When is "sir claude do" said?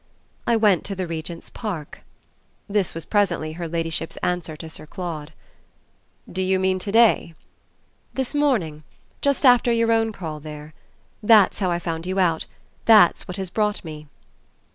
4.67-6.41